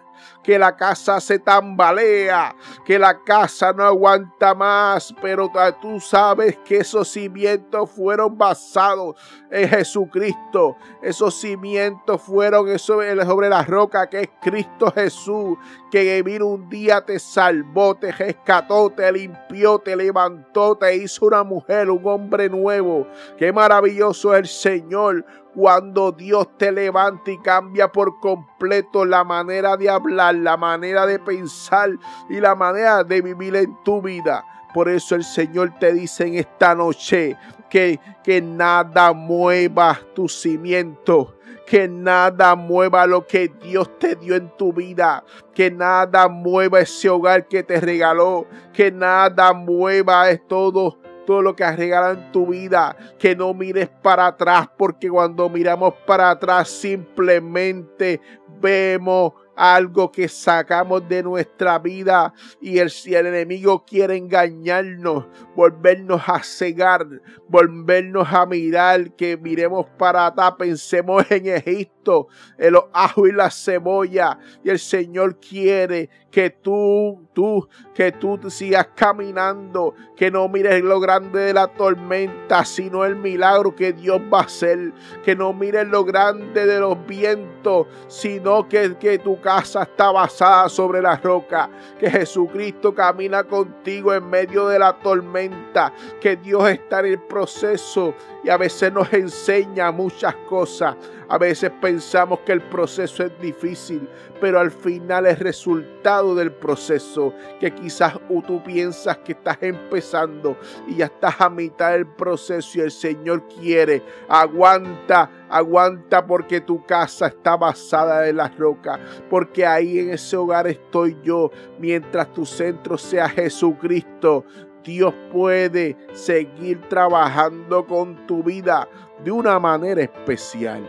que 0.44 0.60
la 0.60 0.76
casa 0.76 1.20
se 1.20 1.40
tambalea, 1.40 2.56
que 2.86 3.00
la 3.00 3.20
casa 3.24 3.72
no 3.74 3.84
aguanta 3.84 4.54
más, 4.54 5.14
pero 5.22 5.52
tú 5.82 6.00
sabes 6.00 6.58
que 6.66 6.78
esos 6.78 7.08
cimientos 7.08 7.90
fueron 7.90 8.38
basados 8.38 9.16
en 9.50 9.70
Jesucristo. 9.70 10.76
Esos 11.02 11.36
cimientos 11.40 12.22
fueron 12.22 12.78
sobre 12.78 13.16
la 13.16 13.64
roca 13.64 14.10
que 14.10 14.22
es 14.22 14.30
Cristo 14.42 14.92
Jesús, 14.92 15.58
que 15.92 16.22
vino 16.24 16.48
un 16.48 16.70
día, 16.70 17.06
te 17.06 17.20
salvó, 17.20 17.96
te 17.96 18.12
rescató, 18.12 18.90
te 18.90 19.12
limpió, 19.12 19.80
te 19.80 19.96
levantó, 19.96 20.76
te 20.76 20.96
hizo 20.96 21.26
una 21.26 21.44
mujer, 21.44 21.90
un 21.90 22.06
hombre 22.06 22.50
nuevo. 22.50 23.08
Qué 23.38 23.54
maravilloso 23.54 24.34
es 24.34 24.40
el 24.40 24.48
Señor 24.48 25.26
cuando 25.54 26.12
Dios 26.12 26.48
te 26.58 26.72
levanta 26.72 27.30
y 27.30 27.38
cambia 27.38 27.92
por 27.92 28.20
completo 28.20 29.06
la 29.06 29.24
manera 29.24 29.78
de 29.78 29.90
hablar, 29.90 30.33
la 30.34 30.58
manera 30.58 31.06
de 31.06 31.20
pensar 31.20 31.92
y 32.30 32.40
la 32.40 32.56
manera 32.56 33.04
de 33.04 33.22
vivir 33.22 33.56
en 33.56 33.76
tu 33.84 34.02
vida. 34.02 34.46
Por 34.74 34.90
eso 34.90 35.16
el 35.16 35.24
Señor 35.24 35.74
te 35.80 35.94
dice 35.94 36.26
en 36.26 36.36
esta 36.36 36.74
noche 36.74 37.38
que, 37.70 38.00
que 38.24 38.42
nada 38.42 39.14
mueva 39.14 40.00
tu 40.16 40.28
cimiento, 40.28 41.36
que 41.68 41.88
nada 41.88 42.56
mueva 42.56 43.06
lo 43.06 43.28
que 43.28 43.52
Dios 43.62 44.00
te 44.00 44.16
dio 44.16 44.36
en 44.36 44.50
tu 44.58 44.74
vida, 44.74 45.24
que 45.54 45.70
nada 45.70 46.28
mueva 46.28 46.80
ese 46.80 47.10
hogar 47.10 47.48
que 47.48 47.62
te 47.64 47.80
regaló, 47.80 48.48
que 48.74 48.92
nada 48.92 49.54
mueva 49.54 50.30
es 50.30 50.48
todo 50.48 50.98
todo 51.26 51.42
lo 51.42 51.56
que 51.56 51.64
has 51.64 51.78
regalado 51.78 52.14
en 52.14 52.32
tu 52.32 52.48
vida, 52.48 52.96
que 53.18 53.36
no 53.36 53.54
mires 53.54 53.90
para 53.90 54.28
atrás, 54.28 54.68
porque 54.78 55.10
cuando 55.10 55.50
miramos 55.50 55.94
para 56.06 56.30
atrás 56.30 56.70
simplemente 56.70 58.20
vemos 58.60 59.34
algo 59.56 60.12
que 60.12 60.28
sacamos 60.28 61.08
de 61.08 61.24
nuestra 61.24 61.80
vida. 61.80 62.34
Y 62.62 62.80
el, 62.80 62.90
si 62.90 63.14
el 63.16 63.28
enemigo 63.28 63.84
quiere 63.86 64.18
engañarnos, 64.18 65.26
volvernos 65.56 66.22
a 66.28 66.44
cegar, 66.44 67.06
volvernos 67.48 68.28
a 68.32 68.46
mirar, 68.46 69.12
que 69.12 69.38
miremos 69.38 69.86
para 69.98 70.28
atrás, 70.28 70.54
pensemos 70.58 71.30
en 71.30 71.48
Egipto, 71.48 72.28
en 72.58 72.74
los 72.74 72.86
ajos 72.94 73.30
y 73.30 73.32
la 73.32 73.50
cebolla 73.50 74.38
y 74.64 74.70
el 74.70 74.80
Señor 74.80 75.40
quiere 75.40 76.10
que 76.32 76.50
tú, 76.50 77.28
tú, 77.34 77.68
que 77.94 78.12
tú 78.12 78.40
sigas 78.50 78.88
caminando, 78.96 79.94
que 80.16 80.32
no 80.32 80.48
mires 80.50 80.82
lo 80.84 81.00
grande 81.00 81.40
de 81.40 81.54
la 81.54 81.68
tormenta, 81.68 82.66
sino 82.66 83.06
el 83.06 83.16
milagro 83.16 83.76
que 83.76 83.94
Dios 83.94 84.20
va 84.34 84.40
a 84.40 84.44
hacer, 84.44 84.94
que 85.24 85.36
no 85.36 85.54
mires 85.54 85.88
lo 85.88 86.04
grande 86.04 86.66
de 86.66 86.80
los 86.80 87.06
vientos, 87.06 87.88
sino 88.08 88.68
que, 88.68 88.96
que 88.98 89.20
tu 89.20 89.40
casa 89.44 89.84
está 89.84 90.12
basada 90.12 90.70
sobre 90.70 91.02
la 91.02 91.18
roca, 91.18 91.70
que 92.00 92.10
Jesucristo 92.10 92.96
camina 92.96 93.44
contigo 93.44 94.14
en 94.14 94.28
medio 94.30 94.68
de 94.68 94.80
la 94.80 94.94
tormenta, 94.94 95.94
que 96.20 96.38
Dios 96.38 96.68
está 96.70 97.02
en 97.02 97.06
el 97.08 97.20
proceso 97.20 98.16
y 98.44 98.50
a 98.50 98.58
veces 98.58 98.92
nos 98.92 99.12
enseña 99.14 99.92
muchas 99.92 100.36
cosas. 100.48 100.96
A 101.30 101.38
veces 101.38 101.72
pensamos 101.82 102.40
que 102.46 102.52
el 102.52 102.62
proceso 102.62 103.24
es 103.24 103.32
difícil, 103.40 104.08
pero 104.42 104.60
al 104.60 104.70
final 104.70 105.26
es 105.26 105.40
resultado 105.40 106.36
del 106.36 106.52
proceso 106.52 107.34
que 107.60 107.72
quizás 107.72 108.20
tú 108.46 108.62
piensas 108.62 109.18
que 109.20 109.32
estás 109.32 109.58
empezando 109.62 110.58
y 110.86 110.98
ya 110.98 111.06
estás 111.06 111.40
a 111.40 111.50
mitad 111.50 111.94
del 111.94 112.06
proceso 112.06 112.78
y 112.78 112.82
el 112.82 112.92
Señor 112.92 113.48
quiere. 113.48 114.04
Aguanta, 114.28 115.30
aguanta 115.50 116.26
porque 116.26 116.62
tu 116.62 116.86
casa 116.86 117.28
está 117.28 117.56
basada 117.56 118.28
en 118.28 118.38
la 118.38 118.50
roca, 118.50 119.00
porque 119.30 119.66
ahí 119.66 120.00
en 120.00 120.10
ese 120.12 120.36
hogar 120.36 120.68
estoy 120.68 121.18
yo, 121.24 121.50
mientras 121.80 122.32
tu 122.34 122.46
centro 122.46 122.98
sea 122.98 123.30
Jesucristo. 123.30 124.46
Dios 124.84 125.14
puede 125.32 125.96
seguir 126.12 126.82
trabajando 126.90 127.86
con 127.86 128.28
tu 128.28 128.44
vida 128.44 128.88
de 129.24 129.32
una 129.32 129.58
manera 129.58 130.02
especial. 130.02 130.88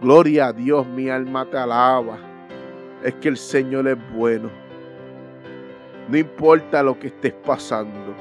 Gloria 0.00 0.46
a 0.46 0.52
Dios, 0.52 0.86
mi 0.86 1.10
alma 1.10 1.44
te 1.44 1.58
alaba. 1.58 2.18
Es 3.02 3.14
que 3.16 3.28
el 3.28 3.36
Señor 3.36 3.86
es 3.88 3.98
bueno. 4.14 4.50
No 6.08 6.16
importa 6.16 6.82
lo 6.82 6.98
que 6.98 7.08
estés 7.08 7.34
pasando. 7.34 8.14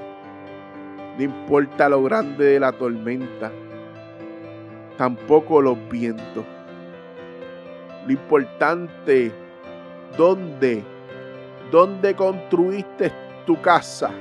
No 1.17 1.23
importa 1.23 1.87
lo 1.87 2.03
grande 2.03 2.45
de 2.45 2.59
la 2.59 2.73
tormenta. 2.73 3.51
Tampoco 4.97 5.61
los 5.61 5.77
vientos. 5.89 6.45
Lo 8.05 8.11
importante, 8.11 9.31
¿dónde? 10.17 10.83
¿Dónde 11.71 12.13
construiste 12.15 13.24
tu 13.45 13.61
casa? 13.61 14.11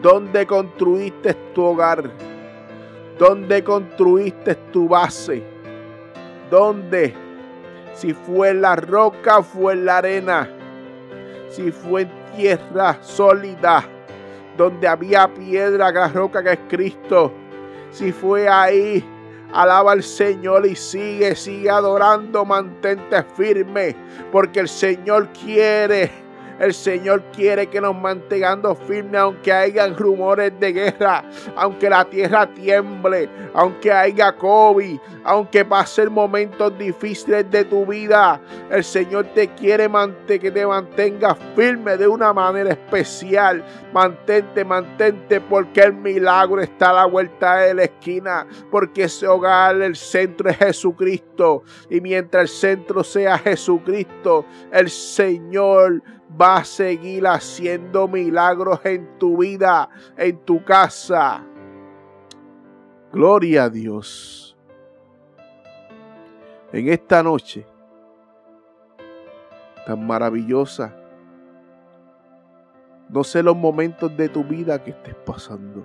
¿Dónde 0.00 0.46
construiste 0.46 1.34
tu 1.54 1.64
hogar? 1.64 2.10
¿Dónde 3.18 3.64
construiste 3.64 4.54
tu 4.72 4.88
base? 4.88 5.42
¿Dónde? 6.50 7.14
Si 7.94 8.12
fue 8.12 8.50
en 8.50 8.60
la 8.60 8.76
roca, 8.76 9.42
fue 9.42 9.72
en 9.72 9.84
la 9.86 9.98
arena. 9.98 10.50
Si 11.48 11.70
fue 11.70 12.02
en 12.02 12.10
tierra 12.36 12.98
sólida, 13.00 13.84
donde 14.56 14.88
había 14.88 15.32
piedra, 15.32 15.90
la 15.90 16.08
roca 16.08 16.42
que 16.42 16.52
es 16.52 16.60
Cristo. 16.68 17.32
Si 17.90 18.12
fue 18.12 18.48
ahí, 18.48 19.04
alaba 19.52 19.92
al 19.92 20.02
Señor 20.02 20.66
y 20.66 20.74
sigue, 20.74 21.36
sigue 21.36 21.70
adorando, 21.70 22.44
mantente 22.44 23.22
firme, 23.36 23.94
porque 24.32 24.60
el 24.60 24.68
Señor 24.68 25.28
quiere 25.28 26.23
el 26.58 26.74
Señor 26.74 27.22
quiere 27.32 27.66
que 27.66 27.80
nos 27.80 27.94
mantengamos 27.94 28.78
firmes 28.86 29.20
aunque 29.20 29.52
hayan 29.52 29.96
rumores 29.96 30.52
de 30.60 30.72
guerra, 30.72 31.24
aunque 31.56 31.90
la 31.90 32.04
tierra 32.04 32.46
tiemble, 32.52 33.28
aunque 33.54 33.92
haya 33.92 34.36
COVID, 34.36 34.98
aunque 35.24 35.64
pasen 35.64 36.12
momentos 36.12 36.76
difíciles 36.78 37.50
de 37.50 37.64
tu 37.64 37.86
vida. 37.86 38.40
El 38.70 38.84
Señor 38.84 39.26
te 39.34 39.48
quiere 39.48 39.90
que 40.26 40.50
te 40.50 40.66
mantengas 40.66 41.36
firme 41.54 41.96
de 41.96 42.08
una 42.08 42.32
manera 42.32 42.70
especial. 42.70 43.64
Mantente, 43.92 44.64
mantente, 44.64 45.40
porque 45.40 45.82
el 45.82 45.94
milagro 45.94 46.60
está 46.60 46.90
a 46.90 46.92
la 46.94 47.04
vuelta 47.06 47.56
de 47.56 47.74
la 47.74 47.84
esquina, 47.84 48.46
porque 48.70 49.04
ese 49.04 49.26
hogar, 49.26 49.80
el 49.80 49.96
centro 49.96 50.50
es 50.50 50.56
Jesucristo. 50.56 51.62
Y 51.90 52.00
mientras 52.00 52.42
el 52.42 52.48
centro 52.48 53.04
sea 53.04 53.38
Jesucristo, 53.38 54.44
el 54.72 54.90
Señor 54.90 56.02
va 56.40 56.56
a 56.56 56.64
seguir 56.64 57.26
haciendo 57.26 58.08
milagros 58.08 58.80
en 58.84 59.18
tu 59.18 59.38
vida, 59.38 59.88
en 60.16 60.38
tu 60.44 60.64
casa. 60.64 61.44
Gloria 63.12 63.64
a 63.64 63.70
Dios. 63.70 64.56
En 66.72 66.88
esta 66.88 67.22
noche 67.22 67.66
tan 69.86 70.06
maravillosa, 70.06 70.96
no 73.08 73.22
sé 73.22 73.42
los 73.42 73.54
momentos 73.54 74.16
de 74.16 74.28
tu 74.28 74.42
vida 74.42 74.82
que 74.82 74.90
estés 74.90 75.14
pasando. 75.14 75.84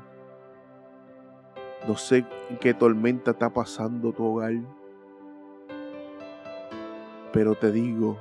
No 1.87 1.95
sé 1.95 2.25
qué 2.59 2.73
tormenta 2.73 3.31
está 3.31 3.49
pasando 3.49 4.11
tu 4.13 4.25
hogar. 4.25 4.53
Pero 7.31 7.55
te 7.55 7.71
digo, 7.71 8.17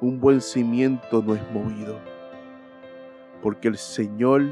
un 0.00 0.18
buen 0.18 0.40
cimiento 0.40 1.22
no 1.22 1.34
es 1.34 1.42
movido, 1.52 1.98
porque 3.42 3.68
el 3.68 3.76
Señor 3.76 4.44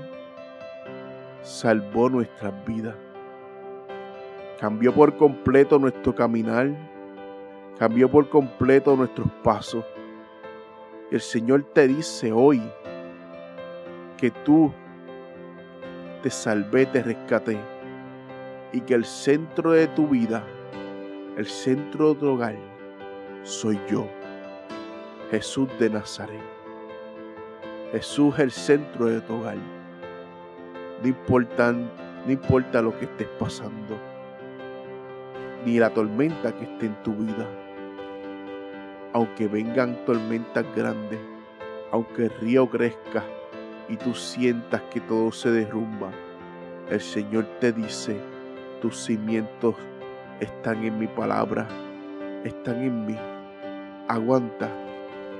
salvó 1.42 2.10
nuestras 2.10 2.52
vidas, 2.66 2.94
cambió 4.60 4.92
por 4.94 5.16
completo 5.16 5.78
nuestro 5.78 6.14
caminar, 6.14 6.70
cambió 7.78 8.10
por 8.10 8.28
completo 8.28 8.94
nuestros 8.94 9.28
pasos. 9.42 9.84
El 11.10 11.20
Señor 11.20 11.64
te 11.72 11.88
dice 11.88 12.30
hoy 12.30 12.60
que 14.18 14.30
tú 14.30 14.70
te 16.22 16.28
salvé, 16.28 16.84
te 16.84 17.02
rescaté 17.02 17.58
y 18.72 18.82
que 18.82 18.92
el 18.92 19.06
centro 19.06 19.72
de 19.72 19.86
tu 19.88 20.08
vida, 20.08 20.44
el 21.38 21.46
centro 21.46 22.12
de 22.12 22.20
tu 22.20 22.26
hogar, 22.26 22.56
soy 23.44 23.80
yo. 23.88 24.17
Jesús 25.30 25.68
de 25.78 25.90
Nazaret. 25.90 26.40
Jesús 27.92 28.32
es 28.36 28.40
el 28.40 28.50
centro 28.50 29.06
de 29.06 29.20
tu 29.20 29.34
hogar. 29.34 29.58
No 31.02 31.06
importa, 31.06 31.72
no 31.72 32.32
importa 32.32 32.80
lo 32.80 32.98
que 32.98 33.04
estés 33.04 33.28
pasando, 33.38 33.98
ni 35.66 35.78
la 35.78 35.90
tormenta 35.90 36.50
que 36.52 36.64
esté 36.64 36.86
en 36.86 37.02
tu 37.02 37.14
vida. 37.14 37.46
Aunque 39.12 39.48
vengan 39.48 40.02
tormentas 40.06 40.64
grandes, 40.74 41.20
aunque 41.92 42.24
el 42.24 42.30
río 42.40 42.66
crezca 42.66 43.22
y 43.86 43.96
tú 43.98 44.14
sientas 44.14 44.80
que 44.90 45.00
todo 45.00 45.30
se 45.30 45.50
derrumba, 45.50 46.10
el 46.88 47.02
Señor 47.02 47.44
te 47.60 47.72
dice, 47.72 48.18
tus 48.80 48.96
cimientos 49.04 49.74
están 50.40 50.84
en 50.84 50.98
mi 50.98 51.06
palabra, 51.06 51.68
están 52.44 52.82
en 52.82 53.06
mí. 53.06 53.16
Aguanta, 54.08 54.70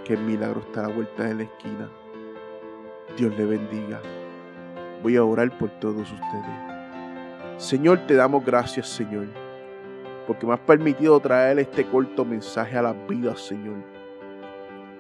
que 0.09 0.15
el 0.15 0.21
milagro 0.21 0.61
está 0.61 0.81
a 0.81 0.89
la 0.89 0.95
vuelta 0.95 1.25
de 1.25 1.35
la 1.35 1.43
esquina. 1.43 1.91
Dios 3.15 3.37
le 3.37 3.45
bendiga. 3.45 4.01
Voy 5.03 5.17
a 5.17 5.23
orar 5.23 5.57
por 5.59 5.69
todos 5.79 6.11
ustedes. 6.11 7.63
Señor, 7.63 8.07
te 8.07 8.15
damos 8.15 8.43
gracias, 8.43 8.89
Señor, 8.89 9.27
porque 10.27 10.47
me 10.47 10.55
has 10.55 10.61
permitido 10.61 11.21
traer 11.21 11.59
este 11.59 11.85
corto 11.85 12.25
mensaje 12.25 12.79
a 12.79 12.83
las 12.83 12.97
vidas, 13.07 13.39
Señor. 13.39 13.77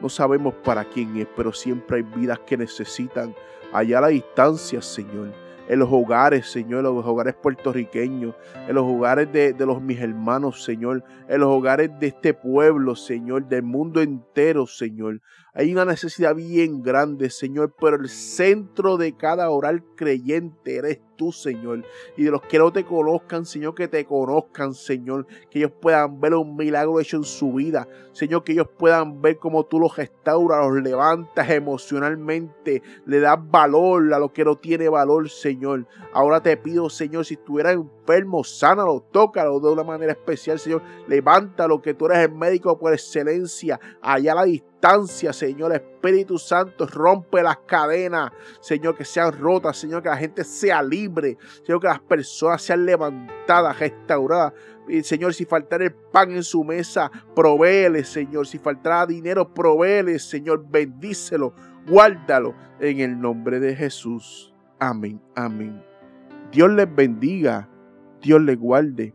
No 0.02 0.10
sabemos 0.10 0.52
para 0.62 0.84
quién 0.84 1.16
es, 1.16 1.26
pero 1.34 1.54
siempre 1.54 1.96
hay 1.96 2.02
vidas 2.02 2.40
que 2.40 2.58
necesitan 2.58 3.34
allá 3.72 3.98
a 3.98 4.02
la 4.02 4.08
distancia, 4.08 4.82
Señor 4.82 5.47
en 5.68 5.78
los 5.78 5.88
hogares, 5.92 6.46
Señor, 6.50 6.78
en 6.78 6.94
los 6.94 7.06
hogares 7.06 7.34
puertorriqueños, 7.34 8.34
en 8.66 8.74
los 8.74 8.84
hogares 8.84 9.30
de, 9.32 9.54
los 9.58 9.82
mis 9.82 10.00
hermanos, 10.00 10.64
Señor, 10.64 11.04
en 11.28 11.40
los 11.40 11.50
hogares 11.50 11.90
de 12.00 12.08
este 12.08 12.32
pueblo, 12.32 12.96
Señor, 12.96 13.46
del 13.46 13.62
mundo 13.62 14.00
entero, 14.00 14.66
Señor. 14.66 15.20
Hay 15.58 15.72
una 15.72 15.84
necesidad 15.84 16.36
bien 16.36 16.84
grande, 16.84 17.30
Señor, 17.30 17.74
pero 17.80 17.96
el 17.96 18.08
centro 18.08 18.96
de 18.96 19.16
cada 19.16 19.50
oral 19.50 19.82
creyente 19.96 20.76
eres 20.76 21.00
tú, 21.16 21.32
Señor. 21.32 21.84
Y 22.16 22.22
de 22.22 22.30
los 22.30 22.42
que 22.42 22.60
no 22.60 22.72
te 22.72 22.84
conozcan, 22.84 23.44
Señor, 23.44 23.74
que 23.74 23.88
te 23.88 24.04
conozcan, 24.04 24.72
Señor. 24.72 25.26
Que 25.50 25.58
ellos 25.58 25.72
puedan 25.80 26.20
ver 26.20 26.34
un 26.34 26.54
milagro 26.54 27.00
hecho 27.00 27.16
en 27.16 27.24
su 27.24 27.54
vida. 27.54 27.88
Señor, 28.12 28.44
que 28.44 28.52
ellos 28.52 28.68
puedan 28.78 29.20
ver 29.20 29.38
cómo 29.38 29.66
tú 29.66 29.80
los 29.80 29.96
restauras, 29.96 30.64
los 30.64 30.80
levantas 30.80 31.50
emocionalmente, 31.50 32.80
le 33.04 33.18
das 33.18 33.38
valor 33.50 34.14
a 34.14 34.20
lo 34.20 34.32
que 34.32 34.44
no 34.44 34.54
tiene 34.54 34.88
valor, 34.88 35.28
Señor. 35.28 35.88
Ahora 36.12 36.40
te 36.40 36.56
pido, 36.56 36.88
Señor, 36.88 37.24
si 37.24 37.34
estuviera 37.34 37.72
enfermo, 38.08 38.42
sánalo, 38.44 39.00
tócalo 39.12 39.60
de 39.60 39.70
una 39.70 39.84
manera 39.84 40.12
especial, 40.12 40.58
Señor. 40.58 40.82
Levántalo, 41.06 41.80
que 41.80 41.94
tú 41.94 42.06
eres 42.06 42.18
el 42.18 42.32
médico 42.32 42.78
por 42.78 42.92
excelencia. 42.92 43.78
Allá 44.00 44.32
a 44.32 44.36
la 44.36 44.44
distancia 44.44 45.32
Señor 45.32 45.72
Espíritu 45.72 46.38
Santo, 46.38 46.86
rompe 46.86 47.42
las 47.42 47.58
cadenas, 47.66 48.30
Señor, 48.60 48.96
que 48.96 49.04
sean 49.04 49.36
rotas, 49.36 49.76
Señor, 49.76 50.02
que 50.02 50.08
la 50.08 50.16
gente 50.16 50.44
sea 50.44 50.82
libre, 50.82 51.36
Señor, 51.64 51.80
que 51.80 51.88
las 51.88 52.00
personas 52.00 52.62
sean 52.62 52.86
levantadas, 52.86 53.78
restauradas. 53.78 54.52
Señor, 55.02 55.34
si 55.34 55.44
faltara 55.44 55.84
el 55.84 55.92
pan 55.92 56.30
en 56.30 56.42
su 56.42 56.64
mesa, 56.64 57.10
provéele, 57.34 58.04
Señor. 58.04 58.46
Si 58.46 58.58
faltara 58.58 59.04
dinero, 59.04 59.52
provéele, 59.52 60.18
Señor. 60.18 60.64
Bendícelo, 60.68 61.52
guárdalo 61.86 62.54
en 62.80 63.00
el 63.00 63.20
nombre 63.20 63.60
de 63.60 63.74
Jesús. 63.74 64.54
Amén, 64.78 65.20
amén. 65.34 65.82
Dios 66.52 66.70
les 66.70 66.94
bendiga, 66.94 67.68
Dios 68.20 68.40
les 68.42 68.58
guarde. 68.58 69.14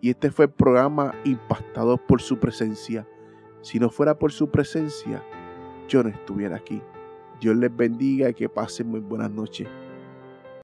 Y 0.00 0.10
este 0.10 0.30
fue 0.30 0.46
el 0.46 0.50
programa 0.50 1.14
impactado 1.24 1.96
por 1.96 2.20
su 2.20 2.38
presencia. 2.38 3.06
Si 3.60 3.78
no 3.78 3.88
fuera 3.90 4.18
por 4.18 4.32
su 4.32 4.50
presencia, 4.50 5.22
yo 5.88 6.02
no 6.02 6.08
estuviera 6.08 6.56
aquí. 6.56 6.82
Dios 7.40 7.56
les 7.56 7.74
bendiga 7.74 8.30
y 8.30 8.34
que 8.34 8.48
pasen 8.48 8.88
muy 8.88 9.00
buenas 9.00 9.30
noches. 9.30 9.68